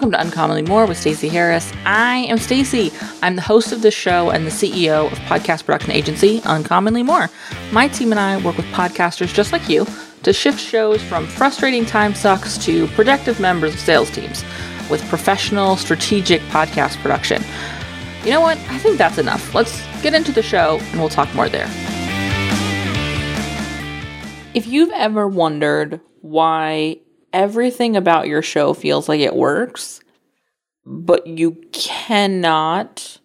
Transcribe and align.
Welcome 0.00 0.12
to 0.12 0.20
Uncommonly 0.20 0.62
More 0.62 0.86
with 0.86 0.96
Stacey 0.96 1.28
Harris. 1.28 1.70
I 1.84 2.20
am 2.20 2.38
Stacey. 2.38 2.90
I'm 3.20 3.36
the 3.36 3.42
host 3.42 3.70
of 3.70 3.82
this 3.82 3.92
show 3.92 4.30
and 4.30 4.46
the 4.46 4.50
CEO 4.50 5.12
of 5.12 5.18
podcast 5.18 5.66
production 5.66 5.92
agency 5.92 6.40
Uncommonly 6.46 7.02
More. 7.02 7.28
My 7.70 7.86
team 7.86 8.10
and 8.10 8.18
I 8.18 8.42
work 8.42 8.56
with 8.56 8.64
podcasters 8.68 9.34
just 9.34 9.52
like 9.52 9.68
you 9.68 9.86
to 10.22 10.32
shift 10.32 10.58
shows 10.58 11.02
from 11.02 11.26
frustrating 11.26 11.84
time 11.84 12.14
sucks 12.14 12.56
to 12.64 12.86
productive 12.86 13.40
members 13.40 13.74
of 13.74 13.80
sales 13.80 14.10
teams 14.10 14.42
with 14.88 15.06
professional, 15.10 15.76
strategic 15.76 16.40
podcast 16.44 16.96
production. 17.02 17.42
You 18.24 18.30
know 18.30 18.40
what? 18.40 18.56
I 18.70 18.78
think 18.78 18.96
that's 18.96 19.18
enough. 19.18 19.54
Let's 19.54 19.82
get 20.00 20.14
into 20.14 20.32
the 20.32 20.42
show 20.42 20.78
and 20.80 20.98
we'll 20.98 21.10
talk 21.10 21.34
more 21.34 21.50
there. 21.50 21.68
If 24.54 24.66
you've 24.66 24.92
ever 24.92 25.28
wondered 25.28 26.00
why 26.22 27.00
everything 27.32 27.96
about 27.96 28.28
your 28.28 28.42
show 28.42 28.74
feels 28.74 29.08
like 29.08 29.20
it 29.20 29.34
works, 29.34 30.00
but 30.84 31.26
you 31.26 31.52
cannot 31.72 33.18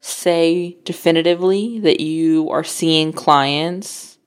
say 0.00 0.76
definitively 0.84 1.78
that 1.80 2.00
you 2.00 2.50
are 2.50 2.64
seeing 2.64 3.12
clients 3.12 4.18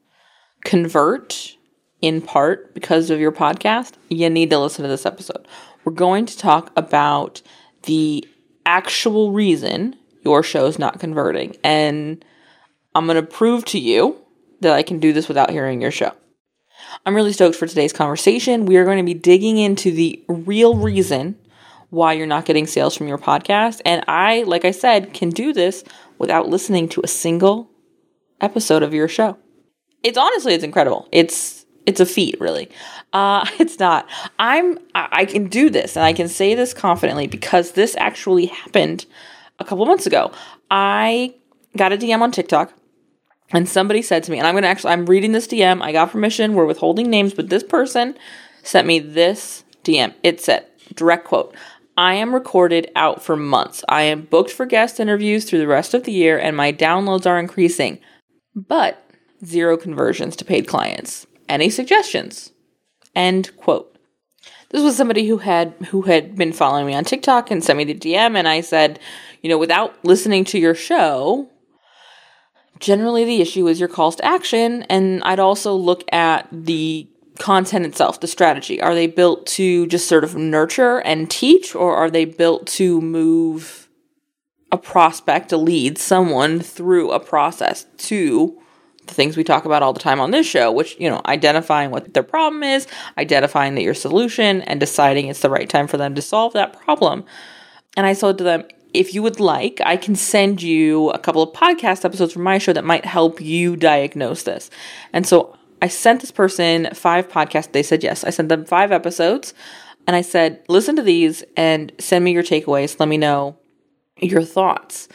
convert 0.63 1.55
in 2.01 2.21
part 2.21 2.73
because 2.73 3.09
of 3.09 3.19
your 3.19 3.31
podcast, 3.31 3.93
you 4.09 4.29
need 4.29 4.49
to 4.49 4.59
listen 4.59 4.83
to 4.83 4.89
this 4.89 5.05
episode. 5.05 5.47
We're 5.83 5.93
going 5.93 6.25
to 6.25 6.37
talk 6.37 6.71
about 6.75 7.41
the 7.83 8.27
actual 8.65 9.31
reason 9.31 9.95
your 10.23 10.43
show 10.43 10.65
is 10.65 10.77
not 10.77 10.99
converting. 10.99 11.55
And 11.63 12.23
I'm 12.93 13.05
going 13.05 13.15
to 13.15 13.23
prove 13.23 13.65
to 13.65 13.79
you 13.79 14.17
that 14.61 14.73
I 14.73 14.83
can 14.83 14.99
do 14.99 15.13
this 15.13 15.27
without 15.27 15.51
hearing 15.51 15.81
your 15.81 15.91
show. 15.91 16.11
I'm 17.07 17.15
really 17.15 17.31
stoked 17.31 17.55
for 17.55 17.67
today's 17.67 17.93
conversation. 17.93 18.65
We 18.65 18.75
are 18.75 18.83
going 18.83 18.97
to 18.97 19.03
be 19.03 19.13
digging 19.13 19.57
into 19.57 19.91
the 19.91 20.21
real 20.27 20.75
reason 20.75 21.37
why 21.89 22.11
you're 22.11 22.27
not 22.27 22.43
getting 22.43 22.67
sales 22.67 22.97
from 22.97 23.07
your 23.07 23.17
podcast. 23.17 23.79
And 23.85 24.03
I, 24.09 24.43
like 24.43 24.65
I 24.65 24.71
said, 24.71 25.13
can 25.13 25.29
do 25.29 25.53
this 25.53 25.85
without 26.17 26.49
listening 26.49 26.89
to 26.89 27.01
a 27.05 27.07
single 27.07 27.71
episode 28.41 28.83
of 28.83 28.93
your 28.93 29.07
show. 29.07 29.37
It's 30.03 30.17
honestly, 30.17 30.53
it's 30.53 30.65
incredible. 30.65 31.07
It's 31.13 31.65
it's 31.85 32.01
a 32.01 32.05
feat, 32.05 32.41
really. 32.41 32.69
Uh, 33.13 33.47
it's 33.57 33.79
not. 33.79 34.05
I'm. 34.37 34.77
I 34.93 35.23
can 35.23 35.47
do 35.47 35.69
this, 35.69 35.95
and 35.95 36.03
I 36.03 36.11
can 36.11 36.27
say 36.27 36.55
this 36.55 36.73
confidently 36.73 37.27
because 37.27 37.71
this 37.71 37.95
actually 37.97 38.47
happened 38.47 39.05
a 39.59 39.63
couple 39.63 39.85
months 39.85 40.07
ago. 40.07 40.33
I 40.69 41.35
got 41.77 41.93
a 41.93 41.97
DM 41.97 42.19
on 42.19 42.33
TikTok 42.33 42.73
and 43.51 43.67
somebody 43.67 44.01
said 44.01 44.23
to 44.23 44.31
me, 44.31 44.37
and 44.37 44.47
I'm 44.47 44.53
going 44.53 44.63
to 44.63 44.67
actually, 44.67 44.93
I'm 44.93 45.05
reading 45.05 45.31
this 45.31 45.47
DM. 45.47 45.81
I 45.81 45.91
got 45.91 46.11
permission. 46.11 46.53
We're 46.53 46.65
withholding 46.65 47.09
names, 47.09 47.33
but 47.33 47.49
this 47.49 47.63
person 47.63 48.17
sent 48.63 48.87
me 48.87 48.99
this 48.99 49.63
DM. 49.83 50.13
It 50.23 50.41
said, 50.41 50.65
direct 50.93 51.25
quote, 51.25 51.55
I 51.97 52.13
am 52.13 52.33
recorded 52.33 52.91
out 52.95 53.23
for 53.23 53.35
months. 53.35 53.83
I 53.89 54.03
am 54.03 54.23
booked 54.23 54.51
for 54.51 54.65
guest 54.65 54.99
interviews 54.99 55.45
through 55.45 55.59
the 55.59 55.67
rest 55.67 55.93
of 55.93 56.03
the 56.03 56.11
year, 56.11 56.37
and 56.37 56.55
my 56.55 56.71
downloads 56.71 57.25
are 57.25 57.39
increasing, 57.39 57.99
but 58.55 59.03
zero 59.43 59.77
conversions 59.77 60.35
to 60.35 60.45
paid 60.45 60.67
clients. 60.67 61.25
Any 61.49 61.69
suggestions? 61.69 62.51
End 63.15 63.55
quote. 63.57 63.97
This 64.69 64.83
was 64.83 64.97
somebody 64.97 65.27
who 65.27 65.37
had 65.37 65.73
who 65.89 66.03
had 66.03 66.35
been 66.35 66.51
following 66.51 66.85
me 66.85 66.93
on 66.93 67.05
TikTok 67.05 67.49
and 67.49 67.63
sent 67.63 67.77
me 67.77 67.85
the 67.85 67.95
DM, 67.95 68.35
and 68.35 68.47
I 68.47 68.61
said, 68.61 68.99
you 69.41 69.49
know, 69.49 69.57
without 69.57 69.95
listening 70.03 70.43
to 70.45 70.59
your 70.59 70.75
show, 70.75 71.49
generally 72.79 73.25
the 73.25 73.41
issue 73.41 73.67
is 73.67 73.79
your 73.79 73.89
calls 73.89 74.15
to 74.15 74.25
action 74.25 74.83
and 74.83 75.23
i'd 75.23 75.39
also 75.39 75.73
look 75.73 76.03
at 76.11 76.47
the 76.51 77.07
content 77.37 77.85
itself 77.85 78.19
the 78.19 78.27
strategy. 78.27 78.81
Are 78.81 78.93
they 78.93 79.07
built 79.07 79.45
to 79.47 79.87
just 79.87 80.07
sort 80.07 80.23
of 80.23 80.35
nurture 80.35 80.99
and 80.99 81.29
teach 81.29 81.75
or 81.75 81.95
are 81.95 82.09
they 82.09 82.25
built 82.25 82.67
to 82.67 82.99
move 83.01 83.89
a 84.71 84.77
prospect 84.77 85.51
a 85.51 85.57
lead 85.57 85.97
someone 85.97 86.59
through 86.59 87.11
a 87.11 87.19
process 87.19 87.85
to 87.97 88.59
the 89.05 89.13
things 89.13 89.37
we 89.37 89.43
talk 89.43 89.63
about 89.63 89.81
all 89.81 89.93
the 89.93 89.99
time 89.99 90.19
on 90.19 90.31
this 90.31 90.45
show 90.45 90.69
which 90.69 90.99
you 90.99 91.09
know 91.09 91.21
identifying 91.25 91.89
what 91.89 92.13
their 92.13 92.23
problem 92.23 92.63
is 92.63 92.85
identifying 93.17 93.75
that 93.75 93.83
your 93.83 93.93
solution 93.93 94.61
and 94.63 94.81
deciding 94.81 95.27
it's 95.27 95.39
the 95.39 95.49
right 95.49 95.69
time 95.69 95.87
for 95.87 95.95
them 95.95 96.15
to 96.15 96.21
solve 96.21 96.51
that 96.53 96.77
problem. 96.81 97.23
And 97.95 98.05
i 98.05 98.11
said 98.11 98.37
to 98.39 98.43
them 98.43 98.65
if 98.97 99.13
you 99.13 99.21
would 99.21 99.39
like, 99.39 99.79
I 99.85 99.95
can 99.95 100.15
send 100.15 100.61
you 100.61 101.09
a 101.11 101.19
couple 101.19 101.43
of 101.43 101.53
podcast 101.53 102.03
episodes 102.03 102.33
from 102.33 102.43
my 102.43 102.57
show 102.57 102.73
that 102.73 102.83
might 102.83 103.05
help 103.05 103.39
you 103.39 103.75
diagnose 103.75 104.43
this. 104.43 104.69
And 105.13 105.25
so 105.25 105.55
I 105.81 105.87
sent 105.87 106.21
this 106.21 106.31
person 106.31 106.89
five 106.93 107.27
podcasts. 107.27 107.71
They 107.71 107.83
said 107.83 108.03
yes. 108.03 108.23
I 108.23 108.31
sent 108.31 108.49
them 108.49 108.65
five 108.65 108.91
episodes 108.91 109.53
and 110.07 110.15
I 110.15 110.21
said, 110.21 110.63
listen 110.67 110.95
to 110.95 111.01
these 111.01 111.43
and 111.55 111.91
send 111.99 112.25
me 112.25 112.31
your 112.31 112.43
takeaways. 112.43 112.99
Let 112.99 113.09
me 113.09 113.17
know 113.17 113.57
your 114.17 114.43
thoughts. 114.43 115.07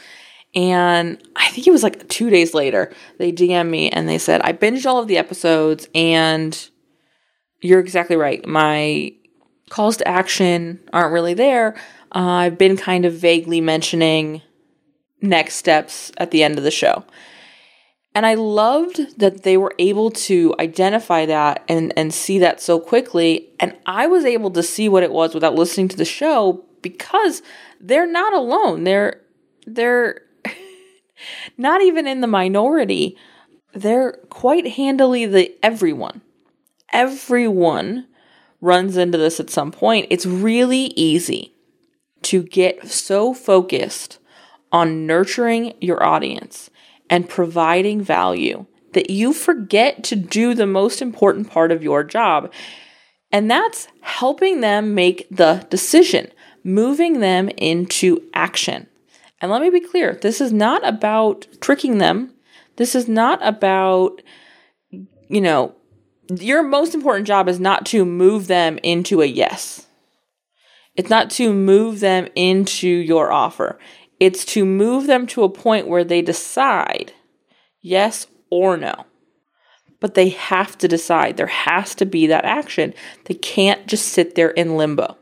And 0.55 1.21
I 1.35 1.49
think 1.49 1.67
it 1.67 1.71
was 1.71 1.83
like 1.83 2.07
two 2.09 2.29
days 2.29 2.53
later, 2.53 2.93
they 3.17 3.31
DM 3.31 3.69
me 3.69 3.89
and 3.89 4.07
they 4.07 4.19
said, 4.19 4.41
I 4.43 4.53
binged 4.53 4.85
all 4.85 4.99
of 4.99 5.07
the 5.07 5.17
episodes 5.17 5.89
and 5.93 6.69
you're 7.59 7.79
exactly 7.79 8.15
right. 8.15 8.45
My 8.45 9.13
calls 9.69 9.97
to 9.97 10.07
action 10.07 10.79
aren't 10.93 11.13
really 11.13 11.33
there. 11.33 11.75
Uh, 12.13 12.19
I've 12.19 12.57
been 12.57 12.77
kind 12.77 13.05
of 13.05 13.13
vaguely 13.13 13.59
mentioning 13.59 14.41
next 15.21 15.55
steps 15.55 16.11
at 16.17 16.31
the 16.31 16.43
end 16.43 16.57
of 16.57 16.63
the 16.63 16.71
show. 16.71 17.05
And 18.15 18.25
I 18.27 18.35
loved 18.35 19.19
that 19.19 19.41
they 19.41 19.57
were 19.57 19.73
able 19.79 20.11
to 20.11 20.53
identify 20.59 21.25
that 21.25 21.63
and, 21.67 21.91
and 21.97 22.13
see 22.13 22.37
that 22.39 22.61
so 22.61 22.79
quickly. 22.79 23.49
And 23.59 23.75
I 23.87 24.05
was 24.05 24.23
able 24.25 24.51
to 24.51 24.61
see 24.61 24.87
what 24.87 25.01
it 25.01 25.11
was 25.11 25.33
without 25.33 25.55
listening 25.55 25.87
to 25.87 25.97
the 25.97 26.05
show 26.05 26.63
because 26.83 27.41
they're 27.81 28.05
not 28.05 28.33
alone. 28.33 28.83
They're 28.83 29.21
they're 29.65 30.21
not 31.57 31.81
even 31.81 32.05
in 32.05 32.21
the 32.21 32.27
minority. 32.27 33.17
They're 33.73 34.13
quite 34.29 34.73
handily 34.73 35.25
the 35.25 35.51
everyone. 35.63 36.21
Everyone 36.91 38.07
runs 38.61 38.95
into 38.95 39.17
this 39.17 39.39
at 39.39 39.49
some 39.49 39.71
point. 39.71 40.05
It's 40.11 40.27
really 40.27 40.93
easy 40.95 41.52
to 42.23 42.43
get 42.43 42.87
so 42.87 43.33
focused 43.33 44.19
on 44.71 45.05
nurturing 45.05 45.73
your 45.79 46.03
audience 46.03 46.69
and 47.09 47.29
providing 47.29 48.01
value 48.01 48.65
that 48.93 49.09
you 49.09 49.33
forget 49.33 50.03
to 50.03 50.15
do 50.15 50.53
the 50.53 50.67
most 50.67 51.01
important 51.01 51.49
part 51.49 51.71
of 51.71 51.83
your 51.83 52.03
job. 52.03 52.51
And 53.31 53.49
that's 53.49 53.87
helping 54.01 54.61
them 54.61 54.95
make 54.95 55.27
the 55.29 55.65
decision, 55.69 56.31
moving 56.63 57.19
them 57.19 57.49
into 57.49 58.23
action. 58.33 58.87
And 59.41 59.51
let 59.51 59.61
me 59.61 59.69
be 59.69 59.79
clear 59.79 60.13
this 60.15 60.39
is 60.39 60.53
not 60.53 60.87
about 60.87 61.47
tricking 61.59 61.97
them. 61.97 62.33
This 62.77 62.95
is 62.95 63.07
not 63.07 63.39
about, 63.45 64.21
you 64.91 65.41
know, 65.41 65.75
your 66.39 66.63
most 66.63 66.95
important 66.95 67.27
job 67.27 67.49
is 67.49 67.59
not 67.59 67.85
to 67.87 68.05
move 68.05 68.47
them 68.47 68.79
into 68.83 69.21
a 69.21 69.25
yes. 69.25 69.87
It's 70.95 71.09
not 71.09 71.29
to 71.31 71.53
move 71.53 71.99
them 71.99 72.27
into 72.35 72.87
your 72.87 73.31
offer. 73.31 73.79
It's 74.19 74.45
to 74.45 74.65
move 74.65 75.07
them 75.07 75.27
to 75.27 75.43
a 75.43 75.49
point 75.49 75.87
where 75.87 76.03
they 76.03 76.21
decide 76.21 77.13
yes 77.81 78.27
or 78.49 78.77
no. 78.77 79.05
But 79.99 80.13
they 80.13 80.29
have 80.29 80.77
to 80.79 80.87
decide. 80.87 81.37
There 81.37 81.47
has 81.47 81.95
to 81.95 82.05
be 82.05 82.27
that 82.27 82.45
action. 82.45 82.93
They 83.25 83.33
can't 83.33 83.87
just 83.87 84.09
sit 84.09 84.35
there 84.35 84.51
in 84.51 84.77
limbo. 84.77 85.17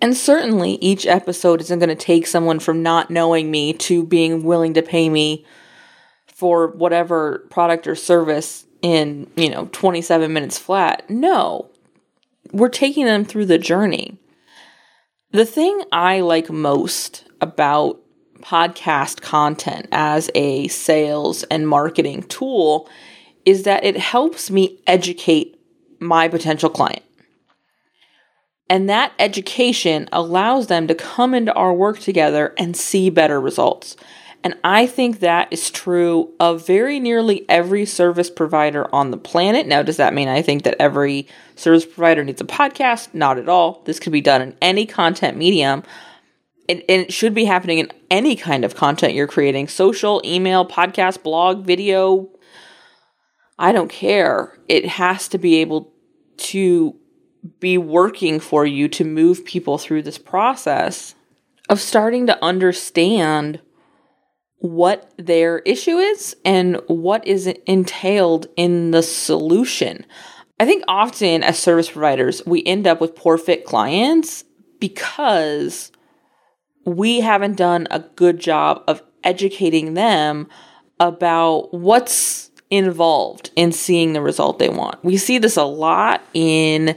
And 0.00 0.16
certainly, 0.16 0.72
each 0.82 1.06
episode 1.06 1.60
isn't 1.62 1.78
going 1.78 1.88
to 1.88 1.94
take 1.94 2.26
someone 2.26 2.58
from 2.58 2.82
not 2.82 3.10
knowing 3.10 3.50
me 3.50 3.72
to 3.74 4.04
being 4.04 4.42
willing 4.42 4.74
to 4.74 4.82
pay 4.82 5.08
me 5.08 5.46
for 6.26 6.68
whatever 6.68 7.46
product 7.50 7.86
or 7.86 7.94
service 7.94 8.66
in, 8.82 9.30
you 9.36 9.48
know, 9.48 9.70
27 9.72 10.32
minutes 10.32 10.58
flat. 10.58 11.08
No. 11.08 11.70
We're 12.52 12.68
taking 12.68 13.06
them 13.06 13.24
through 13.24 13.46
the 13.46 13.58
journey. 13.58 14.18
The 15.32 15.44
thing 15.44 15.82
I 15.90 16.20
like 16.20 16.50
most 16.50 17.24
about 17.40 18.00
podcast 18.40 19.22
content 19.22 19.88
as 19.90 20.30
a 20.36 20.68
sales 20.68 21.42
and 21.44 21.66
marketing 21.68 22.22
tool 22.24 22.88
is 23.44 23.64
that 23.64 23.84
it 23.84 23.96
helps 23.96 24.50
me 24.50 24.80
educate 24.86 25.60
my 25.98 26.28
potential 26.28 26.70
client. 26.70 27.02
And 28.70 28.88
that 28.88 29.12
education 29.18 30.08
allows 30.12 30.68
them 30.68 30.86
to 30.86 30.94
come 30.94 31.34
into 31.34 31.52
our 31.54 31.74
work 31.74 31.98
together 31.98 32.54
and 32.56 32.76
see 32.76 33.10
better 33.10 33.40
results. 33.40 33.96
And 34.44 34.54
I 34.62 34.86
think 34.86 35.20
that 35.20 35.52
is 35.52 35.70
true 35.70 36.32
of 36.38 36.66
very 36.66 37.00
nearly 37.00 37.44
every 37.48 37.84
service 37.84 38.30
provider 38.30 38.92
on 38.94 39.10
the 39.10 39.16
planet. 39.16 39.66
Now, 39.66 39.82
does 39.82 39.96
that 39.96 40.14
mean 40.14 40.28
I 40.28 40.42
think 40.42 40.62
that 40.62 40.76
every 40.80 41.26
service 41.56 41.84
provider 41.84 42.22
needs 42.22 42.40
a 42.40 42.44
podcast? 42.44 43.12
Not 43.12 43.38
at 43.38 43.48
all. 43.48 43.82
This 43.86 43.98
could 43.98 44.12
be 44.12 44.20
done 44.20 44.42
in 44.42 44.56
any 44.62 44.86
content 44.86 45.36
medium. 45.36 45.82
And, 46.68 46.82
it 46.88 47.12
should 47.12 47.34
be 47.34 47.44
happening 47.44 47.78
in 47.78 47.90
any 48.10 48.36
kind 48.36 48.64
of 48.64 48.74
content 48.74 49.14
you're 49.14 49.26
creating 49.26 49.68
social, 49.68 50.20
email, 50.24 50.66
podcast, 50.66 51.22
blog, 51.22 51.64
video. 51.64 52.28
I 53.58 53.72
don't 53.72 53.90
care. 53.90 54.58
It 54.68 54.86
has 54.86 55.28
to 55.28 55.38
be 55.38 55.56
able 55.56 55.92
to 56.36 56.96
be 57.60 57.78
working 57.78 58.40
for 58.40 58.66
you 58.66 58.88
to 58.88 59.04
move 59.04 59.44
people 59.44 59.78
through 59.78 60.02
this 60.02 60.18
process 60.18 61.14
of 61.68 61.80
starting 61.80 62.26
to 62.26 62.44
understand 62.44 63.60
what 64.58 65.12
their 65.18 65.58
issue 65.60 65.98
is 65.98 66.36
and 66.44 66.80
what 66.86 67.26
is 67.26 67.46
entailed 67.66 68.46
in 68.56 68.90
the 68.90 69.02
solution. 69.02 70.04
I 70.58 70.64
think 70.64 70.84
often 70.88 71.42
as 71.42 71.58
service 71.58 71.90
providers, 71.90 72.42
we 72.46 72.64
end 72.64 72.86
up 72.86 73.00
with 73.00 73.14
poor 73.14 73.36
fit 73.36 73.64
clients 73.64 74.44
because 74.80 75.92
we 76.84 77.20
haven't 77.20 77.56
done 77.56 77.86
a 77.90 78.00
good 78.00 78.38
job 78.38 78.82
of 78.86 79.02
educating 79.24 79.94
them 79.94 80.48
about 80.98 81.74
what's 81.74 82.50
involved 82.70 83.50
in 83.56 83.72
seeing 83.72 84.12
the 84.12 84.22
result 84.22 84.58
they 84.58 84.68
want. 84.68 85.04
We 85.04 85.16
see 85.16 85.38
this 85.38 85.56
a 85.56 85.64
lot 85.64 86.22
in 86.32 86.96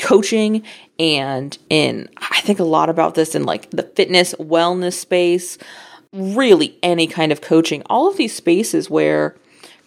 coaching 0.00 0.62
and 0.98 1.56
in 1.68 2.08
I 2.16 2.40
think 2.40 2.58
a 2.58 2.64
lot 2.64 2.88
about 2.88 3.14
this 3.14 3.34
in 3.34 3.44
like 3.44 3.70
the 3.70 3.82
fitness 3.82 4.34
wellness 4.40 4.94
space, 4.94 5.58
really 6.14 6.78
any 6.82 7.06
kind 7.06 7.32
of 7.32 7.40
coaching. 7.40 7.82
All 7.86 8.08
of 8.08 8.16
these 8.16 8.34
spaces 8.34 8.88
where 8.88 9.36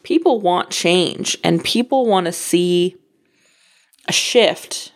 people 0.04 0.42
want 0.42 0.70
change 0.70 1.38
and 1.44 1.64
people 1.64 2.06
want 2.06 2.26
to 2.26 2.32
see 2.32 2.98
a 4.08 4.12
shift. 4.12 4.92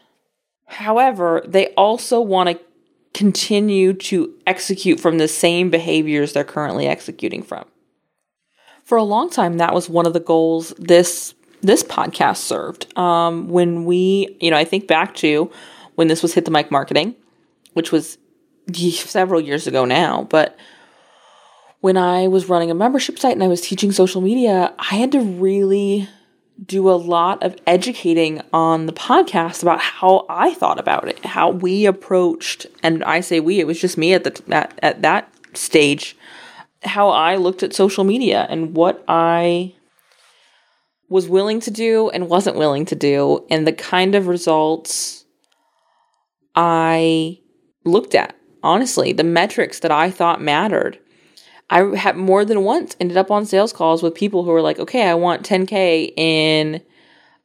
However, 0.67 1.41
they 1.45 1.67
also 1.69 2.21
want 2.21 2.49
to 2.49 2.59
continue 3.13 3.93
to 3.93 4.33
execute 4.47 4.99
from 4.99 5.17
the 5.17 5.27
same 5.27 5.69
behaviors 5.69 6.33
they're 6.33 6.43
currently 6.43 6.87
executing 6.87 7.43
from. 7.43 7.65
For 8.83 8.97
a 8.97 9.03
long 9.03 9.29
time, 9.29 9.57
that 9.57 9.73
was 9.73 9.89
one 9.89 10.05
of 10.05 10.13
the 10.13 10.19
goals 10.19 10.73
this 10.77 11.33
this 11.61 11.83
podcast 11.83 12.37
served. 12.37 12.97
Um, 12.97 13.47
when 13.47 13.85
we, 13.85 14.35
you 14.41 14.49
know, 14.49 14.57
I 14.57 14.65
think 14.65 14.87
back 14.87 15.13
to 15.15 15.51
when 15.95 16.07
this 16.07 16.23
was 16.23 16.33
hit 16.33 16.45
the 16.45 16.51
mic 16.51 16.71
marketing, 16.71 17.15
which 17.73 17.91
was 17.91 18.17
several 18.73 19.39
years 19.39 19.67
ago 19.67 19.85
now, 19.85 20.23
but 20.29 20.57
when 21.81 21.97
I 21.97 22.27
was 22.27 22.47
running 22.47 22.71
a 22.71 22.75
membership 22.75 23.19
site 23.19 23.33
and 23.33 23.43
I 23.43 23.47
was 23.47 23.61
teaching 23.61 23.91
social 23.91 24.21
media, 24.21 24.73
I 24.79 24.95
had 24.95 25.11
to 25.11 25.19
really 25.19 26.07
do 26.63 26.89
a 26.89 26.93
lot 26.93 27.41
of 27.41 27.55
educating 27.65 28.41
on 28.53 28.85
the 28.85 28.93
podcast 28.93 29.63
about 29.63 29.81
how 29.81 30.25
I 30.29 30.53
thought 30.53 30.79
about 30.79 31.07
it, 31.07 31.25
how 31.25 31.49
we 31.49 31.87
approached, 31.87 32.67
and 32.83 33.03
I 33.03 33.21
say 33.21 33.39
we, 33.39 33.59
it 33.59 33.65
was 33.65 33.81
just 33.81 33.97
me 33.97 34.13
at 34.13 34.23
the 34.23 34.55
at, 34.55 34.77
at 34.83 35.01
that 35.01 35.33
stage, 35.53 36.15
how 36.83 37.09
I 37.09 37.35
looked 37.35 37.63
at 37.63 37.73
social 37.73 38.03
media 38.03 38.45
and 38.49 38.75
what 38.75 39.03
I 39.07 39.73
was 41.09 41.27
willing 41.27 41.59
to 41.61 41.71
do 41.71 42.09
and 42.09 42.29
wasn't 42.29 42.57
willing 42.57 42.85
to 42.85 42.95
do, 42.95 43.45
and 43.49 43.65
the 43.65 43.73
kind 43.73 44.13
of 44.13 44.27
results 44.27 45.25
I 46.55 47.39
looked 47.83 48.13
at. 48.13 48.35
Honestly, 48.63 49.13
the 49.13 49.23
metrics 49.23 49.79
that 49.79 49.91
I 49.91 50.11
thought 50.11 50.41
mattered. 50.41 50.99
I 51.71 51.95
have 51.95 52.17
more 52.17 52.43
than 52.43 52.63
once 52.63 52.97
ended 52.99 53.17
up 53.17 53.31
on 53.31 53.45
sales 53.45 53.71
calls 53.71 54.03
with 54.03 54.13
people 54.13 54.43
who 54.43 54.51
were 54.51 54.61
like, 54.61 54.77
okay, 54.77 55.07
I 55.07 55.13
want 55.13 55.47
10K 55.47 56.13
in 56.17 56.81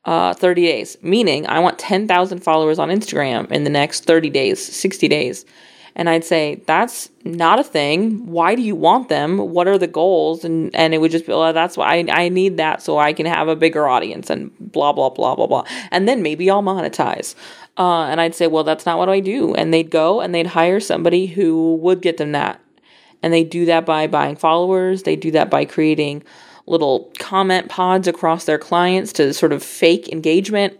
uh, 0.04 0.34
30 0.34 0.62
days, 0.62 0.96
meaning 1.00 1.46
I 1.46 1.60
want 1.60 1.78
10,000 1.78 2.40
followers 2.40 2.80
on 2.80 2.88
Instagram 2.88 3.50
in 3.52 3.62
the 3.62 3.70
next 3.70 4.04
30 4.04 4.28
days, 4.30 4.62
60 4.62 5.06
days. 5.06 5.46
And 5.94 6.10
I'd 6.10 6.24
say, 6.24 6.62
that's 6.66 7.08
not 7.24 7.58
a 7.58 7.64
thing. 7.64 8.26
Why 8.26 8.54
do 8.54 8.62
you 8.62 8.74
want 8.74 9.08
them? 9.08 9.38
What 9.38 9.66
are 9.66 9.78
the 9.78 9.86
goals? 9.86 10.44
And, 10.44 10.74
and 10.74 10.92
it 10.92 10.98
would 10.98 11.10
just 11.10 11.24
be, 11.24 11.32
well, 11.32 11.52
that's 11.54 11.76
why 11.76 11.96
I, 11.96 12.24
I 12.24 12.28
need 12.28 12.58
that 12.58 12.82
so 12.82 12.98
I 12.98 13.14
can 13.14 13.24
have 13.26 13.48
a 13.48 13.56
bigger 13.56 13.88
audience 13.88 14.28
and 14.28 14.50
blah, 14.58 14.92
blah, 14.92 15.08
blah, 15.08 15.36
blah, 15.36 15.46
blah. 15.46 15.64
And 15.90 16.06
then 16.06 16.20
maybe 16.22 16.50
I'll 16.50 16.62
monetize. 16.62 17.34
Uh, 17.78 18.02
and 18.02 18.20
I'd 18.20 18.34
say, 18.34 18.46
well, 18.46 18.64
that's 18.64 18.84
not 18.84 18.98
what 18.98 19.08
I 19.08 19.20
do. 19.20 19.54
And 19.54 19.72
they'd 19.72 19.90
go 19.90 20.20
and 20.20 20.34
they'd 20.34 20.48
hire 20.48 20.80
somebody 20.80 21.26
who 21.26 21.76
would 21.76 22.02
get 22.02 22.18
them 22.18 22.32
that. 22.32 22.60
And 23.22 23.32
they 23.32 23.44
do 23.44 23.64
that 23.66 23.86
by 23.86 24.06
buying 24.06 24.36
followers. 24.36 25.02
They 25.02 25.16
do 25.16 25.30
that 25.32 25.50
by 25.50 25.64
creating 25.64 26.22
little 26.66 27.12
comment 27.18 27.68
pods 27.68 28.08
across 28.08 28.44
their 28.44 28.58
clients 28.58 29.12
to 29.14 29.32
sort 29.32 29.52
of 29.52 29.62
fake 29.62 30.08
engagement. 30.08 30.78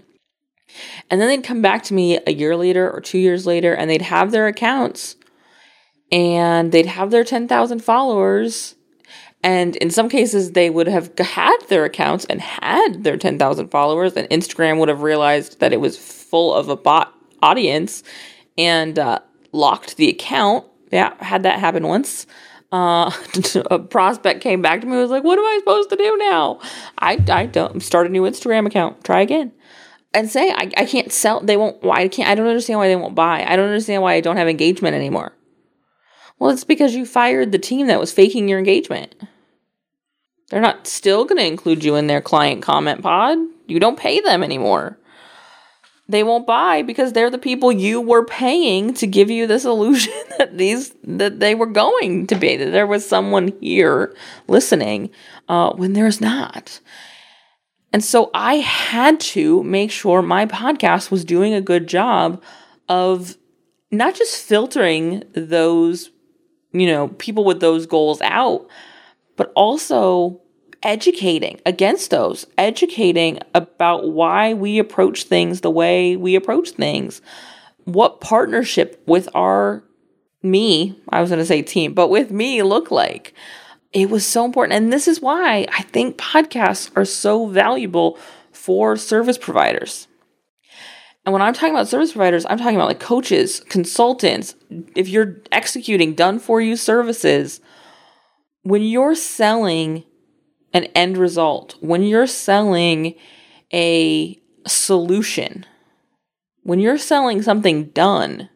And 1.11 1.21
then 1.21 1.29
they'd 1.29 1.45
come 1.45 1.63
back 1.63 1.83
to 1.85 1.95
me 1.95 2.19
a 2.27 2.33
year 2.33 2.57
later 2.57 2.91
or 2.91 3.01
two 3.01 3.19
years 3.19 3.47
later 3.47 3.73
and 3.73 3.89
they'd 3.89 4.03
have 4.03 4.31
their 4.31 4.47
accounts 4.47 5.17
and 6.13 6.73
they'd 6.73 6.87
have 6.87 7.11
their 7.11 7.25
10,000 7.25 7.81
followers. 7.81 8.75
And 9.43 9.77
in 9.77 9.91
some 9.91 10.09
cases, 10.09 10.53
they 10.53 10.71
would 10.71 10.89
have 10.89 11.17
had 11.19 11.57
their 11.69 11.85
accounts 11.85 12.25
and 12.25 12.41
had 12.41 13.05
their 13.05 13.17
10,000 13.17 13.69
followers, 13.69 14.15
and 14.15 14.29
Instagram 14.29 14.79
would 14.79 14.89
have 14.89 15.03
realized 15.03 15.61
that 15.61 15.73
it 15.73 15.81
was 15.81 15.97
full 15.97 16.53
of 16.53 16.69
a 16.69 16.77
bot 16.77 17.15
audience 17.43 18.03
and 18.59 18.99
uh, 18.99 19.21
locked 19.53 19.97
the 19.97 20.09
account. 20.09 20.65
Yeah, 20.91 21.15
had 21.23 21.43
that 21.45 21.59
happen 21.59 21.87
once. 21.87 22.27
Uh, 22.73 23.11
a 23.71 23.79
prospect 23.79 24.41
came 24.41 24.61
back 24.61 24.81
to 24.81 24.87
me 24.87 24.97
was 24.97 25.11
like, 25.11 25.25
What 25.25 25.39
am 25.39 25.45
I 25.45 25.59
supposed 25.61 25.91
to 25.91 25.97
do 25.97 26.17
now? 26.19 26.61
I, 26.99 27.23
I 27.29 27.47
don't 27.47 27.83
start 27.83 28.07
a 28.07 28.11
new 28.11 28.23
Instagram 28.23 28.67
account, 28.67 29.05
try 29.05 29.21
again 29.21 29.53
and 30.17 30.31
say 30.31 30.51
I, 30.51 30.71
I 30.79 30.87
can't 30.87 31.13
sell 31.13 31.41
they 31.41 31.59
won't 31.59 31.83
why 31.83 32.01
I 32.01 32.09
can't 32.09 32.29
I 32.29 32.35
don't 32.35 32.47
understand 32.47 32.79
why 32.79 32.89
they 32.89 32.97
won't 32.97 33.15
buy. 33.15 33.45
I 33.47 33.55
don't 33.55 33.67
understand 33.67 34.03
why 34.03 34.15
I 34.15 34.21
don't 34.21 34.39
have 34.39 34.49
engagement 34.49 34.97
anymore. 34.97 35.33
Well, 36.39 36.51
it's 36.51 36.65
because 36.65 36.95
you 36.95 37.05
fired 37.05 37.53
the 37.53 37.59
team 37.59 37.87
that 37.87 38.01
was 38.01 38.13
faking 38.13 38.49
your 38.49 38.59
engagement. 38.59 39.15
They're 40.49 40.61
not 40.61 40.87
still 40.87 41.25
going 41.25 41.39
to 41.39 41.47
include 41.47 41.85
you 41.85 41.97
in 41.97 42.07
their 42.07 42.21
client 42.21 42.63
comment 42.63 43.03
pod. 43.03 43.39
You 43.67 43.79
don't 43.79 43.99
pay 43.99 44.21
them 44.21 44.43
anymore. 44.43 44.99
They 46.09 46.23
won't 46.23 46.47
buy 46.47 46.83
because 46.83 47.13
they're 47.13 47.31
the 47.31 47.39
people 47.39 47.73
you 47.73 48.01
were 48.01 48.25
paying 48.25 48.95
to 48.95 49.07
give 49.07 49.29
you 49.29 49.47
this 49.47 49.65
illusion 49.65 50.15
that 50.39 50.57
these 50.57 50.95
that 51.03 51.41
they 51.41 51.55
were 51.55 51.67
going 51.67 52.27
to 52.29 52.37
be 52.37 52.57
that 52.57 52.71
there 52.71 52.87
was 52.87 53.07
someone 53.07 53.53
here 53.61 54.15
listening 54.47 55.11
uh, 55.49 55.73
when 55.73 55.95
there's 55.95 56.21
not. 56.21 56.81
And 57.93 58.05
so 58.05 58.31
I 58.35 58.57
had 58.57 59.21
to 59.21 59.63
make 59.65 59.91
sure 59.91 60.23
my 60.23 60.47
podcast 60.47 61.11
was 61.11 61.25
doing 61.25 61.55
a 61.55 61.61
good 61.61 61.87
job 61.87 62.43
of 62.89 63.37
not 63.91 64.15
just 64.15 64.43
filtering 64.43 65.23
those, 65.33 66.11
you 66.73 66.87
know, 66.87 67.09
people 67.09 67.45
with 67.45 67.61
those 67.61 67.87
goals 67.87 68.21
out, 68.21 68.69
but 69.37 69.53
also 69.55 70.41
educating 70.87 71.61
against 71.67 72.11
those, 72.11 72.47
educating 72.57 73.41
about 73.55 74.13
why 74.13 74.55
we 74.55 74.79
approach 74.79 75.25
things 75.25 75.61
the 75.61 75.71
way 75.71 76.17
we 76.17 76.37
approach 76.37 76.71
things, 76.71 77.21
what 77.85 78.21
partnership 78.21 79.03
with 79.07 79.29
our 79.35 79.83
me, 80.43 80.97
I 81.09 81.21
was 81.21 81.31
going 81.31 81.41
to 81.41 81.47
say 81.47 81.61
team, 81.61 81.93
but 81.93 82.09
with 82.09 82.31
me 82.31 82.63
look 82.63 82.93
like 82.93 83.35
it 83.93 84.09
was 84.11 84.25
so 84.25 84.45
important. 84.45 84.75
And 84.75 84.93
this 84.93 85.09
is 85.09 85.21
why 85.21 85.67
I 85.73 85.83
think 85.83 86.19
podcasts 86.19 86.91
are 86.97 87.05
so 87.05 87.49
valuable 87.49 88.17
for 88.53 88.97
service 88.97 89.39
providers. 89.39 90.07
And 91.25 91.33
when 91.33 91.43
I'm 91.43 91.55
talking 91.55 91.75
about 91.75 91.89
service 91.89 92.13
providers, 92.13 92.47
I'm 92.49 92.59
talking 92.59 92.77
about 92.77 92.87
like 92.87 93.01
coaches, 93.01 93.59
consultants. 93.69 94.55
If 94.95 95.09
you're 95.09 95.39
executing 95.51 96.15
done 96.15 96.39
for 96.39 96.61
you 96.61 96.77
services, 96.77 97.61
when 98.63 98.83
you're 98.83 99.17
selling 99.17 100.05
an 100.77 100.85
end 100.95 101.17
result, 101.17 101.77
when 101.81 102.03
you're 102.03 102.27
selling 102.27 103.15
a 103.73 104.39
solution, 104.67 105.65
when 106.63 106.81
you're 106.81 106.99
selling 106.99 107.43
something 107.43 107.87
done, 107.87 108.49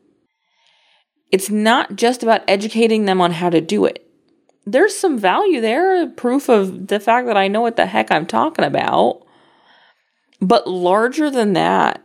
it's 1.33 1.51
not 1.51 1.97
just 1.97 2.23
about 2.23 2.43
educating 2.49 3.05
them 3.05 3.21
on 3.21 3.33
how 3.33 3.51
to 3.51 3.61
do 3.61 3.85
it 3.85 4.07
there's 4.67 4.95
some 4.95 5.19
value 5.19 5.61
there, 5.61 6.09
proof 6.09 6.49
of 6.49 6.89
the 6.89 7.01
fact 7.01 7.27
that 7.27 7.37
I 7.37 7.49
know 7.49 7.61
what 7.61 7.77
the 7.77 7.87
heck 7.87 8.11
I'm 8.11 8.27
talking 8.27 8.65
about. 8.65 9.23
But 10.41 10.69
larger 10.69 11.31
than 11.31 11.55
that, 11.55 12.03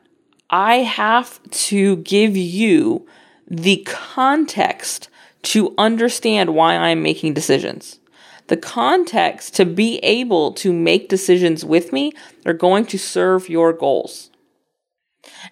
I 0.50 0.78
have 0.78 1.42
to 1.52 1.98
give 1.98 2.36
you 2.36 3.08
the 3.48 3.84
context 3.86 5.10
to 5.44 5.74
understand 5.78 6.56
why 6.56 6.76
I'm 6.76 7.04
making 7.04 7.34
decisions. 7.34 8.00
The 8.48 8.58
context 8.58 9.56
to 9.56 9.66
be 9.66 9.98
able 10.00 10.54
to 10.54 10.72
make 10.72 11.10
decisions 11.10 11.66
with 11.66 11.92
me 11.92 12.12
are 12.46 12.54
going 12.54 12.86
to 12.88 13.00
serve 13.00 13.50
your 13.50 13.74
goals. 13.74 14.30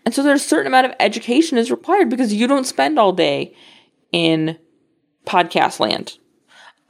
And 0.06 0.14
so 0.14 0.22
there's 0.22 0.44
a 0.44 0.48
certain 0.48 0.68
amount 0.68 0.88
of 0.88 0.94
education 1.00 1.58
is 1.58 1.72
required 1.72 2.10
because 2.10 2.34
you 2.34 2.48
don't 2.48 2.66
spend 2.66 3.00
all 3.00 3.12
day 3.12 3.56
in 4.12 4.60
podcast 5.26 5.80
land 5.80 6.18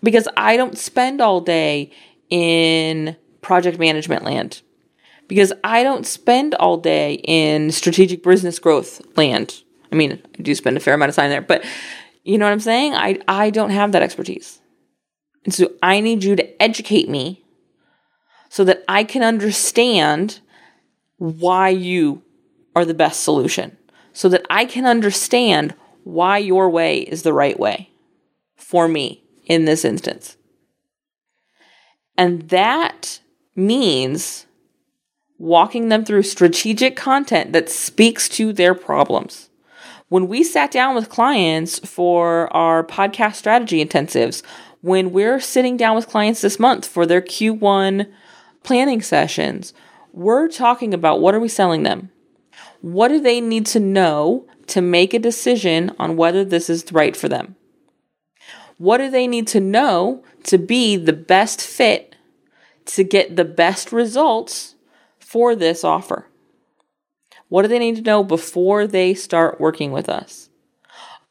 because 0.01 0.27
I 0.36 0.57
don't 0.57 0.77
spend 0.77 1.22
all 1.22 1.39
day 1.39 1.91
in 2.29 3.15
project 3.41 3.79
management 3.79 4.24
land 4.24 4.62
because 5.27 5.53
I 5.63 5.83
don't 5.83 6.05
spend 6.05 6.55
all 6.55 6.77
day 6.77 7.15
in 7.24 7.72
strategic 7.72 8.24
business 8.24 8.60
growth 8.60 9.01
land. 9.15 9.63
I 9.91 9.95
mean, 9.95 10.22
I 10.38 10.41
do 10.41 10.53
spend 10.55 10.75
a 10.75 10.79
fair 10.79 10.95
amount 10.95 11.10
of 11.10 11.15
time 11.15 11.29
there, 11.29 11.41
but 11.41 11.63
you 12.24 12.38
know 12.38 12.45
what 12.45 12.51
I'm 12.51 12.60
saying? 12.60 12.93
I, 12.93 13.19
I 13.27 13.50
don't 13.50 13.69
have 13.69 13.91
that 13.93 14.01
expertise. 14.01 14.60
And 15.46 15.54
so 15.54 15.72
I 15.82 16.00
need 16.00 16.24
you 16.24 16.36
to 16.36 16.62
educate 16.62 17.10
me 17.10 17.44
so 18.50 18.64
that 18.64 18.84
I 18.88 19.04
can 19.04 19.24
understand 19.24 20.40
why 21.18 21.70
you 21.70 22.22
are 22.76 22.86
the 22.86 22.94
best 22.94 23.24
solution 23.24 23.78
so 24.14 24.30
that 24.30 24.46
I 24.50 24.66
can 24.66 24.86
understand 24.86 25.74
why 26.04 26.38
your 26.38 26.70
way 26.70 27.00
is 27.00 27.24
the 27.24 27.34
right 27.34 27.60
way 27.60 27.90
for 28.56 28.88
me 28.88 29.24
in 29.46 29.66
this 29.66 29.84
instance. 29.84 30.38
And 32.18 32.50
that 32.50 33.20
means 33.56 34.46
walking 35.40 35.90
them 35.90 36.06
through 36.06 36.24
strategic 36.24 36.96
content 36.96 37.52
that 37.54 37.70
speaks 37.70 38.30
to 38.30 38.54
their 38.54 38.76
problems. 38.76 39.50
When 40.10 40.28
we 40.28 40.44
sat 40.44 40.70
down 40.70 40.94
with 40.94 41.10
clients 41.10 41.80
for 41.80 42.56
our 42.56 42.84
podcast 42.84 43.36
strategy 43.36 43.84
intensives, 43.84 44.44
when 44.84 45.13
we're 45.13 45.40
sitting 45.40 45.78
down 45.78 45.96
with 45.96 46.10
clients 46.10 46.42
this 46.42 46.60
month 46.60 46.86
for 46.86 47.06
their 47.06 47.22
Q1 47.22 48.12
planning 48.63 49.02
sessions, 49.02 49.74
we're 50.12 50.50
talking 50.50 50.94
about 50.94 51.22
what 51.22 51.34
are 51.34 51.40
we 51.40 51.48
selling 51.48 51.84
them? 51.84 52.12
What 52.82 53.08
do 53.08 53.22
they 53.22 53.40
need 53.40 53.66
to 53.68 53.80
know 53.80 54.46
to 54.68 54.82
make 54.82 55.13
a 55.13 55.20
decision 55.20 55.96
on 55.98 56.18
whether 56.18 56.44
this 56.44 56.70
is 56.70 56.92
right 56.92 57.16
for 57.16 57.30
them? 57.30 57.56
What 58.78 58.98
do 58.98 59.10
they 59.10 59.25
need 59.25 59.48
to 59.48 59.62
know 59.62 60.22
to 60.44 60.58
be 60.58 60.98
the 60.98 61.13
best 61.13 61.62
fit 61.62 62.18
to 62.88 63.06
get 63.06 63.38
the 63.38 63.46
best 63.46 63.94
results 63.94 64.75
for 65.18 65.56
this 65.56 65.86
offer? 65.86 66.28
What 67.48 67.62
do 67.62 67.70
they 67.70 67.80
need 67.80 67.96
to 67.96 68.02
know 68.02 68.22
before 68.22 68.86
they 68.86 69.13
start 69.13 69.62
working 69.62 69.94
with 69.94 70.10
us? 70.10 70.50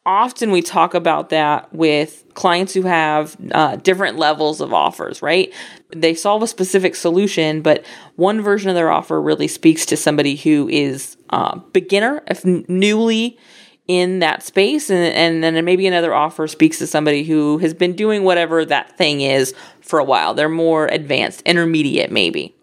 Often 0.05 0.51
we 0.51 0.63
talk 0.63 0.95
about 0.95 1.29
that 1.29 1.73
with 1.73 2.25
clients 2.35 2.75
who 2.75 2.83
have 2.83 3.37
uh, 3.53 3.77
different 3.77 4.19
levels 4.19 4.61
of 4.61 4.73
offers, 4.73 5.23
right? 5.23 5.53
They 5.95 6.15
solve 6.15 6.43
a 6.43 6.49
specific 6.49 6.97
solution, 6.97 7.63
but 7.63 7.85
one 8.17 8.41
version 8.41 8.69
of 8.69 8.75
their 8.75 8.91
offer 8.91 9.23
really 9.23 9.47
speaks 9.47 9.87
to 9.87 9.97
somebody 9.97 10.35
who 10.35 10.69
is 10.69 11.17
uh, 11.31 11.57
beginner, 11.73 12.21
if 12.27 12.45
newly 12.45 13.39
in 13.87 14.19
that 14.21 14.43
space, 14.43 14.91
and, 14.91 15.15
and 15.15 15.45
then 15.57 15.65
maybe 15.65 15.87
another 15.87 16.15
offer 16.15 16.49
speaks 16.49 16.79
to 16.79 16.87
somebody 16.87 17.23
who 17.23 17.59
has 17.59 17.73
been 17.73 17.95
doing 17.95 18.25
whatever 18.25 18.65
that 18.65 18.97
thing 18.99 19.21
is 19.21 19.55
for 19.81 20.01
a 20.01 20.05
while. 20.05 20.35
They're 20.35 20.49
more 20.49 20.87
advanced, 20.87 21.43
intermediate, 21.43 22.11
maybe. 22.11 22.57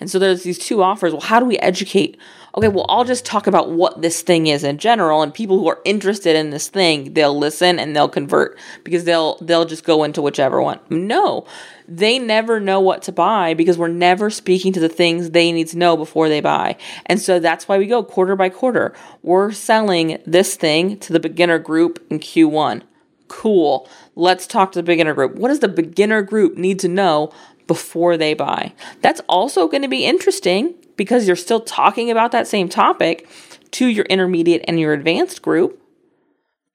And 0.00 0.10
so 0.10 0.18
there's 0.18 0.42
these 0.42 0.58
two 0.58 0.82
offers. 0.82 1.12
Well, 1.12 1.22
how 1.22 1.40
do 1.40 1.46
we 1.46 1.58
educate 1.58 2.18
okay, 2.56 2.68
well, 2.68 2.86
I'll 2.88 3.04
just 3.04 3.24
talk 3.24 3.46
about 3.46 3.70
what 3.70 4.02
this 4.02 4.22
thing 4.22 4.46
is 4.46 4.64
in 4.64 4.78
general, 4.78 5.22
and 5.22 5.32
people 5.32 5.58
who 5.58 5.68
are 5.68 5.80
interested 5.84 6.36
in 6.36 6.50
this 6.50 6.68
thing, 6.68 7.14
they'll 7.14 7.36
listen 7.36 7.78
and 7.78 7.94
they'll 7.94 8.08
convert 8.08 8.58
because 8.84 9.04
they'll 9.04 9.36
they'll 9.38 9.64
just 9.64 9.84
go 9.84 10.04
into 10.04 10.22
whichever 10.22 10.60
one. 10.60 10.80
No, 10.88 11.46
they 11.86 12.18
never 12.18 12.60
know 12.60 12.80
what 12.80 13.02
to 13.02 13.12
buy 13.12 13.54
because 13.54 13.76
we're 13.76 13.88
never 13.88 14.30
speaking 14.30 14.72
to 14.72 14.80
the 14.80 14.88
things 14.88 15.30
they 15.30 15.52
need 15.52 15.68
to 15.68 15.78
know 15.78 15.96
before 15.96 16.28
they 16.28 16.40
buy. 16.40 16.76
And 17.06 17.20
so 17.20 17.38
that's 17.38 17.68
why 17.68 17.78
we 17.78 17.86
go 17.86 18.02
quarter 18.02 18.36
by 18.36 18.48
quarter. 18.48 18.94
We're 19.22 19.52
selling 19.52 20.22
this 20.26 20.56
thing 20.56 20.98
to 21.00 21.12
the 21.12 21.20
beginner 21.20 21.58
group 21.58 22.04
in 22.10 22.20
Q1. 22.20 22.82
Cool. 23.28 23.88
Let's 24.16 24.46
talk 24.46 24.72
to 24.72 24.78
the 24.78 24.84
beginner 24.84 25.14
group. 25.14 25.36
What 25.36 25.48
does 25.48 25.60
the 25.60 25.68
beginner 25.68 26.22
group 26.22 26.56
need 26.56 26.78
to 26.80 26.88
know 26.88 27.32
before 27.66 28.16
they 28.16 28.34
buy? 28.34 28.72
That's 29.02 29.20
also 29.28 29.68
going 29.68 29.82
to 29.82 29.88
be 29.88 30.04
interesting 30.04 30.74
because 31.00 31.26
you're 31.26 31.34
still 31.34 31.60
talking 31.60 32.10
about 32.10 32.30
that 32.30 32.46
same 32.46 32.68
topic 32.68 33.26
to 33.70 33.86
your 33.86 34.04
intermediate 34.10 34.62
and 34.68 34.78
your 34.78 34.92
advanced 34.92 35.40
group. 35.40 35.80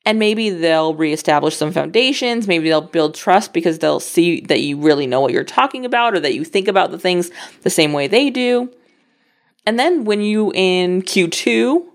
And 0.03 0.17
maybe 0.17 0.49
they'll 0.49 0.95
reestablish 0.95 1.55
some 1.55 1.71
foundations. 1.71 2.47
Maybe 2.47 2.67
they'll 2.67 2.81
build 2.81 3.13
trust 3.13 3.53
because 3.53 3.77
they'll 3.77 3.99
see 3.99 4.41
that 4.41 4.61
you 4.61 4.81
really 4.81 5.05
know 5.05 5.21
what 5.21 5.31
you're 5.31 5.43
talking 5.43 5.85
about 5.85 6.15
or 6.15 6.19
that 6.21 6.33
you 6.33 6.43
think 6.43 6.67
about 6.67 6.89
the 6.89 6.97
things 6.97 7.29
the 7.61 7.69
same 7.69 7.93
way 7.93 8.07
they 8.07 8.31
do. 8.31 8.73
And 9.63 9.77
then 9.77 10.05
when 10.05 10.21
you 10.21 10.51
in 10.55 11.03
Q2 11.03 11.85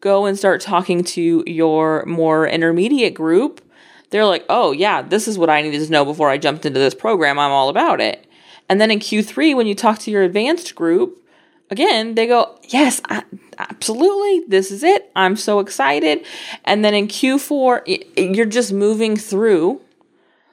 go 0.00 0.26
and 0.26 0.38
start 0.38 0.60
talking 0.60 1.02
to 1.04 1.42
your 1.46 2.04
more 2.04 2.46
intermediate 2.46 3.14
group, 3.14 3.62
they're 4.10 4.26
like, 4.26 4.44
oh, 4.50 4.72
yeah, 4.72 5.00
this 5.00 5.26
is 5.26 5.38
what 5.38 5.48
I 5.48 5.62
needed 5.62 5.86
to 5.86 5.90
know 5.90 6.04
before 6.04 6.28
I 6.28 6.36
jumped 6.36 6.66
into 6.66 6.80
this 6.80 6.94
program. 6.94 7.38
I'm 7.38 7.50
all 7.50 7.70
about 7.70 8.02
it. 8.02 8.26
And 8.68 8.78
then 8.78 8.90
in 8.90 8.98
Q3, 8.98 9.56
when 9.56 9.66
you 9.66 9.74
talk 9.74 10.00
to 10.00 10.10
your 10.10 10.22
advanced 10.22 10.74
group, 10.74 11.24
again, 11.70 12.14
they 12.14 12.26
go, 12.26 12.58
Yes, 12.68 13.00
I, 13.06 13.24
absolutely. 13.58 14.44
This 14.48 14.70
is 14.70 14.82
it. 14.82 15.10
I'm 15.16 15.36
so 15.36 15.60
excited. 15.60 16.24
And 16.64 16.84
then 16.84 16.94
in 16.94 17.08
Q4, 17.08 18.34
you're 18.34 18.46
just 18.46 18.72
moving 18.72 19.16
through 19.16 19.80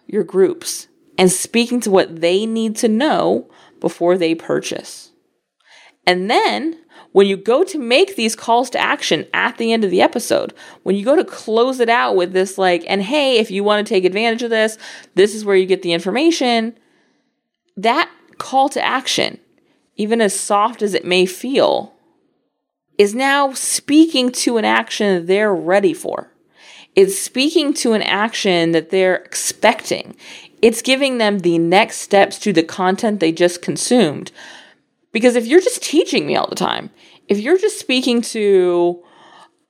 your 0.08 0.24
groups 0.24 0.88
and 1.18 1.32
speaking 1.32 1.80
to 1.82 1.92
what 1.92 2.22
they 2.22 2.46
need 2.46 2.76
to 2.78 2.88
know 2.88 3.50
before 3.80 4.18
they 4.18 4.36
purchase. 4.36 5.12
And 6.08 6.30
then 6.30 6.80
when 7.12 7.28
you 7.28 7.38
go 7.38 7.64
to 7.64 7.80
make 7.80 8.16
these 8.16 8.36
calls 8.36 8.70
to 8.72 8.80
action 8.80 9.26
at 9.34 9.58
the 9.58 9.72
end 9.72 9.84
of 9.84 9.92
the 9.92 10.02
episode, 10.02 10.54
when 10.84 10.96
you 10.96 11.06
go 11.06 11.16
to 11.16 11.24
close 11.24 11.80
it 11.80 11.90
out 11.90 12.16
with 12.16 12.34
this, 12.34 12.58
like, 12.58 12.84
and 12.88 13.02
hey, 13.02 13.38
if 13.38 13.50
you 13.50 13.64
want 13.64 13.86
to 13.86 13.94
take 13.94 14.04
advantage 14.04 14.44
of 14.44 14.50
this, 14.50 14.78
this 15.16 15.34
is 15.34 15.46
where 15.46 15.56
you 15.56 15.66
get 15.66 15.82
the 15.82 15.94
information, 15.94 16.78
that 17.78 18.12
call 18.38 18.70
to 18.70 18.84
action 18.84 19.40
even 19.96 20.22
as 20.22 20.38
soft 20.38 20.82
as 20.82 20.94
it 20.94 21.06
may 21.06 21.26
feel, 21.26 21.94
is 22.98 23.14
now 23.14 23.54
speaking 23.54 24.32
to 24.32 24.58
an 24.58 24.66
action 24.66 25.26
they're 25.26 25.54
ready 25.54 25.94
for. 25.94 26.32
It's 26.96 27.20
speaking 27.20 27.74
to 27.76 27.94
an 27.94 28.02
action 28.04 28.72
that 28.72 28.90
they're 28.90 29.18
expecting. 29.18 30.16
It's 30.62 30.82
giving 30.82 31.18
them 31.18 31.40
the 31.40 31.58
next 31.58 31.98
steps 31.98 32.40
to 32.40 32.54
the 32.54 32.64
content 32.64 33.20
they 33.20 33.34
just 33.34 33.62
consumed. 33.62 34.32
Because 35.12 35.36
if 35.36 35.46
you're 35.46 35.62
just 35.62 35.84
teaching 35.84 36.26
me 36.26 36.36
all 36.36 36.48
the 36.48 36.56
time, 36.56 36.90
if 37.28 37.40
you're 37.40 37.58
just 37.58 37.80
speaking 37.80 38.22
to, 38.22 39.04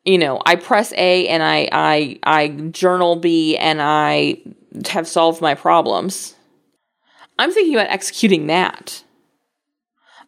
you 0.03 0.17
know, 0.17 0.41
I 0.45 0.55
press 0.55 0.93
A 0.93 1.27
and 1.27 1.41
I 1.41 1.67
I 1.71 2.19
I 2.23 2.47
journal 2.49 3.15
B 3.15 3.57
and 3.57 3.81
I 3.81 4.41
have 4.89 5.07
solved 5.07 5.41
my 5.41 5.55
problems. 5.55 6.35
I'm 7.39 7.51
thinking 7.51 7.75
about 7.75 7.89
executing 7.89 8.47
that. 8.47 9.03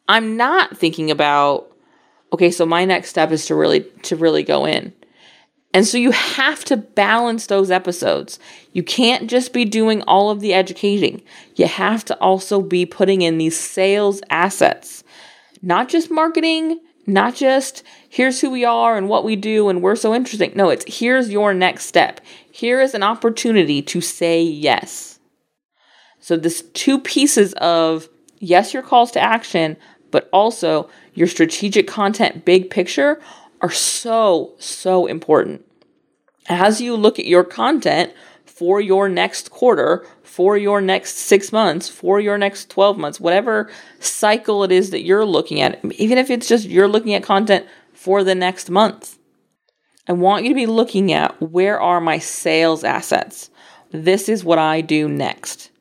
I'm 0.08 0.38
not 0.38 0.78
thinking 0.78 1.12
about 1.12 1.72
okay, 2.34 2.52
so 2.52 2.66
my 2.66 2.84
next 2.86 3.10
step 3.10 3.32
is 3.32 3.46
to 3.48 3.56
really 3.56 3.82
to 4.04 4.16
really 4.16 4.44
go 4.44 4.66
in. 4.66 4.94
And 5.74 5.86
so 5.86 5.98
you 5.98 6.12
have 6.12 6.64
to 6.66 6.78
balance 6.78 7.48
those 7.48 7.70
episodes. 7.70 8.40
You 8.74 8.84
can't 8.84 9.30
just 9.30 9.54
be 9.54 9.66
doing 9.66 10.02
all 10.04 10.30
of 10.30 10.40
the 10.40 10.54
educating. 10.54 11.22
You 11.56 11.68
have 11.68 12.06
to 12.06 12.18
also 12.20 12.62
be 12.62 12.86
putting 12.86 13.22
in 13.22 13.38
these 13.38 13.60
sales 13.60 14.22
assets. 14.30 15.04
Not 15.62 15.90
just 15.90 16.10
marketing, 16.10 16.80
not 17.06 17.36
just 17.36 17.84
here's 18.10 18.42
who 18.42 18.50
we 18.50 18.66
are 18.66 18.98
and 18.98 19.10
what 19.10 19.24
we 19.24 19.36
do 19.36 19.70
and 19.70 19.82
we're 19.82 19.96
so 19.96 20.14
interesting. 20.16 20.52
No, 20.56 20.70
it's 20.70 21.00
here's 21.00 21.30
your 21.30 21.54
next 21.54 21.86
step. 21.86 22.22
Here 22.52 22.82
is 22.82 22.94
an 22.94 23.04
opportunity 23.04 23.82
to 23.84 24.02
say 24.02 24.42
yes. 24.42 25.20
So 26.20 26.38
this 26.38 26.64
two 26.74 27.00
pieces 27.00 27.54
of 27.54 28.10
yes, 28.40 28.74
your 28.74 28.84
calls 28.84 29.12
to 29.12 29.22
action, 29.22 29.78
but 30.12 30.30
also 30.32 30.90
your 31.14 31.28
strategic 31.28 31.88
content 31.88 32.46
big 32.46 32.70
picture 32.70 33.20
are 33.62 33.72
so, 33.72 34.54
so 34.60 35.06
important. 35.08 35.66
As 36.48 36.80
you 36.82 36.96
look 36.96 37.20
at 37.20 37.26
your 37.26 37.44
content 37.44 38.14
for 38.46 38.80
your 38.80 39.10
next 39.10 39.52
quarter, 39.52 40.06
for 40.24 40.58
your 40.58 40.82
next 40.82 41.16
six 41.16 41.52
months, 41.52 41.90
for 41.90 42.20
your 42.20 42.38
next 42.38 42.70
12 42.70 42.98
months, 42.98 43.20
whatever 43.20 43.70
cycle 44.00 44.64
it 44.64 44.72
is 44.72 44.92
that 44.92 45.04
you're 45.04 45.26
looking 45.26 45.62
at, 45.62 45.84
even 45.94 46.18
if 46.18 46.30
it's 46.30 46.48
just 46.48 46.68
you're 46.68 46.88
looking 46.88 47.14
at 47.14 47.24
content 47.24 47.66
for 47.94 48.24
the 48.24 48.36
next 48.36 48.70
month, 48.70 49.18
I 50.08 50.14
want 50.14 50.44
you 50.44 50.50
to 50.50 50.56
be 50.56 50.68
looking 50.68 51.12
at 51.12 51.42
where 51.42 51.82
are 51.82 52.00
my 52.00 52.20
sales 52.20 52.84
assets? 52.84 53.50
This 53.92 54.30
is 54.30 54.44
what 54.44 54.60
I 54.60 54.82
do 54.82 55.10
next. 55.10 55.72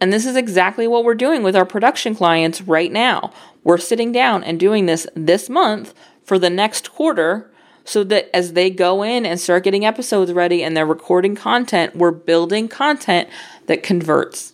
And 0.00 0.12
this 0.12 0.26
is 0.26 0.36
exactly 0.36 0.86
what 0.86 1.04
we're 1.04 1.14
doing 1.14 1.42
with 1.42 1.56
our 1.56 1.66
production 1.66 2.14
clients 2.14 2.62
right 2.62 2.90
now. 2.90 3.32
We're 3.64 3.78
sitting 3.78 4.12
down 4.12 4.44
and 4.44 4.60
doing 4.60 4.86
this 4.86 5.06
this 5.14 5.48
month 5.48 5.94
for 6.22 6.38
the 6.38 6.50
next 6.50 6.92
quarter 6.92 7.50
so 7.84 8.04
that 8.04 8.34
as 8.34 8.52
they 8.54 8.70
go 8.70 9.02
in 9.02 9.26
and 9.26 9.38
start 9.38 9.64
getting 9.64 9.84
episodes 9.84 10.32
ready 10.32 10.62
and 10.62 10.76
they're 10.76 10.86
recording 10.86 11.34
content, 11.34 11.96
we're 11.96 12.10
building 12.10 12.68
content 12.68 13.28
that 13.66 13.82
converts. 13.82 14.52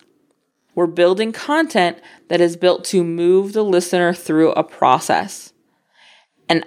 We're 0.75 0.87
building 0.87 1.31
content 1.31 1.97
that 2.29 2.41
is 2.41 2.57
built 2.57 2.85
to 2.85 3.03
move 3.03 3.53
the 3.53 3.63
listener 3.63 4.13
through 4.13 4.51
a 4.53 4.63
process. 4.63 5.53
And 6.49 6.65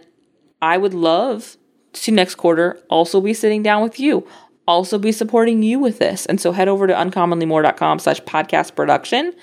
I 0.60 0.76
would 0.78 0.94
love 0.94 1.56
to 1.94 2.12
next 2.12 2.34
quarter 2.36 2.78
also 2.88 3.20
be 3.20 3.34
sitting 3.34 3.62
down 3.62 3.82
with 3.82 4.00
you, 4.00 4.26
also 4.66 4.98
be 4.98 5.12
supporting 5.12 5.62
you 5.62 5.78
with 5.78 5.98
this. 5.98 6.26
And 6.26 6.40
so 6.40 6.52
head 6.52 6.68
over 6.68 6.86
to 6.86 6.94
uncommonlymore.com 6.94 7.98
slash 7.98 8.20
podcast 8.22 8.74
production 8.74 9.34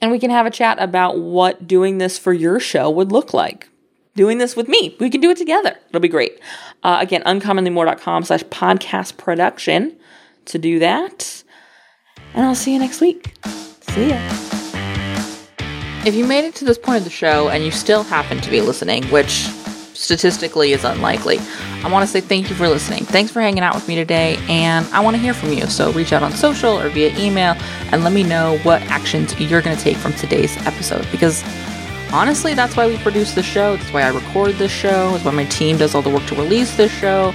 and 0.00 0.10
we 0.10 0.18
can 0.18 0.30
have 0.30 0.46
a 0.46 0.50
chat 0.50 0.78
about 0.80 1.18
what 1.18 1.66
doing 1.66 1.98
this 1.98 2.18
for 2.18 2.32
your 2.32 2.60
show 2.60 2.90
would 2.90 3.12
look 3.12 3.34
like. 3.34 3.68
Doing 4.16 4.38
this 4.38 4.56
with 4.56 4.68
me. 4.68 4.96
We 4.98 5.08
can 5.10 5.20
do 5.20 5.30
it 5.30 5.36
together. 5.36 5.76
It'll 5.88 6.00
be 6.00 6.08
great. 6.08 6.40
Uh, 6.82 6.98
again, 7.00 7.22
uncommonlymore.com 7.22 8.24
slash 8.24 8.42
podcast 8.44 9.16
production 9.16 9.96
to 10.46 10.58
do 10.58 10.78
that. 10.80 11.44
And 12.34 12.44
I'll 12.44 12.54
see 12.54 12.72
you 12.72 12.78
next 12.78 13.00
week. 13.00 13.34
See 13.80 14.10
ya. 14.10 14.18
If 16.04 16.14
you 16.14 16.26
made 16.26 16.44
it 16.44 16.54
to 16.56 16.64
this 16.64 16.78
point 16.78 16.98
of 16.98 17.04
the 17.04 17.10
show 17.10 17.50
and 17.50 17.62
you 17.62 17.70
still 17.70 18.02
happen 18.02 18.40
to 18.40 18.50
be 18.50 18.60
listening, 18.60 19.04
which 19.06 19.48
statistically 20.00 20.72
is 20.72 20.82
unlikely. 20.82 21.38
I 21.84 21.90
want 21.90 22.02
to 22.02 22.06
say 22.06 22.20
thank 22.20 22.48
you 22.48 22.56
for 22.56 22.68
listening. 22.68 23.04
Thanks 23.04 23.30
for 23.30 23.40
hanging 23.40 23.62
out 23.62 23.74
with 23.74 23.86
me 23.86 23.94
today, 23.94 24.38
and 24.48 24.86
I 24.88 25.00
want 25.00 25.14
to 25.16 25.22
hear 25.22 25.34
from 25.34 25.52
you. 25.52 25.66
So 25.66 25.92
reach 25.92 26.12
out 26.12 26.22
on 26.22 26.32
social 26.32 26.78
or 26.78 26.88
via 26.88 27.16
email 27.18 27.54
and 27.92 28.02
let 28.02 28.12
me 28.12 28.22
know 28.22 28.58
what 28.62 28.80
actions 28.82 29.38
you're 29.38 29.62
going 29.62 29.76
to 29.76 29.82
take 29.82 29.98
from 29.98 30.14
today's 30.14 30.56
episode 30.66 31.06
because 31.12 31.44
honestly, 32.12 32.54
that's 32.54 32.76
why 32.76 32.86
we 32.86 32.96
produce 32.98 33.34
the 33.34 33.42
show. 33.42 33.76
That's 33.76 33.92
why 33.92 34.02
I 34.02 34.08
record 34.08 34.54
this 34.54 34.72
show. 34.72 35.12
That's 35.12 35.24
why 35.24 35.32
my 35.32 35.44
team 35.44 35.76
does 35.76 35.94
all 35.94 36.02
the 36.02 36.10
work 36.10 36.26
to 36.26 36.34
release 36.34 36.76
this 36.76 36.90
show. 36.90 37.32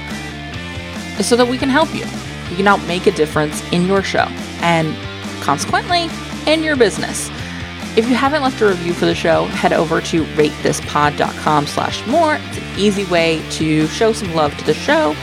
Is 1.20 1.28
so 1.28 1.36
that 1.38 1.48
we 1.48 1.58
can 1.58 1.70
help 1.70 1.94
you. 1.94 2.06
We 2.50 2.58
can 2.58 2.66
help 2.66 2.86
make 2.88 3.08
a 3.08 3.12
difference 3.12 3.64
in 3.72 3.86
your 3.86 4.04
show 4.04 4.26
and 4.60 4.94
consequently 5.42 6.10
in 6.46 6.64
your 6.64 6.76
business. 6.76 7.30
If 7.98 8.10
you 8.10 8.16
haven't 8.16 8.44
left 8.44 8.60
a 8.60 8.68
review 8.68 8.94
for 8.94 9.06
the 9.06 9.16
show, 9.16 9.46
head 9.46 9.72
over 9.72 10.02
to 10.02 10.26
ratethispod.com 10.26 11.66
slash 11.66 12.06
more. 12.08 12.36
It's 12.36 12.58
an 12.58 12.80
easy 12.80 13.06
way 13.06 13.42
to 13.52 13.88
show 13.88 14.12
some 14.12 14.34
love 14.34 14.56
to 14.58 14.66
the 14.66 14.74
show 14.74 15.14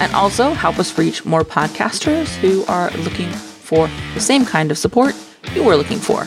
and 0.00 0.10
also 0.14 0.54
help 0.54 0.78
us 0.78 0.96
reach 0.96 1.26
more 1.26 1.44
podcasters 1.44 2.34
who 2.36 2.64
are 2.64 2.90
looking 2.92 3.28
for 3.28 3.86
the 4.14 4.20
same 4.20 4.46
kind 4.46 4.70
of 4.70 4.78
support 4.78 5.14
you 5.52 5.62
were 5.62 5.76
looking 5.76 5.98
for. 5.98 6.26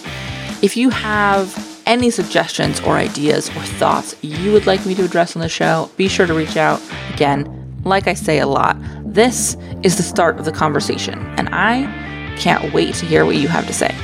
If 0.61 0.77
you 0.77 0.91
have 0.91 1.57
any 1.87 2.11
suggestions 2.11 2.79
or 2.81 2.97
ideas 2.97 3.49
or 3.49 3.61
thoughts 3.61 4.15
you 4.21 4.51
would 4.51 4.67
like 4.67 4.85
me 4.85 4.93
to 4.93 5.05
address 5.05 5.35
on 5.35 5.41
the 5.41 5.49
show, 5.49 5.89
be 5.97 6.07
sure 6.07 6.27
to 6.27 6.35
reach 6.35 6.55
out. 6.55 6.81
Again, 7.15 7.81
like 7.83 8.07
I 8.07 8.13
say 8.13 8.37
a 8.37 8.47
lot, 8.47 8.77
this 9.03 9.57
is 9.81 9.97
the 9.97 10.03
start 10.03 10.37
of 10.37 10.45
the 10.45 10.51
conversation, 10.51 11.19
and 11.37 11.49
I 11.51 11.85
can't 12.37 12.73
wait 12.73 12.93
to 12.95 13.07
hear 13.07 13.25
what 13.25 13.37
you 13.37 13.47
have 13.47 13.65
to 13.65 13.73
say. 13.73 13.95